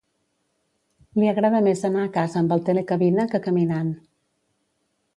[1.19, 3.97] Li agrada més anar a casa amb el telecabina que caminant.